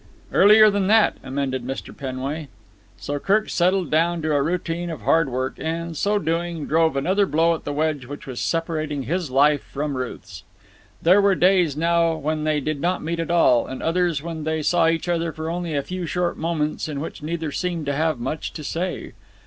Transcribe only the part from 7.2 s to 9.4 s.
blow at the wedge which was separating his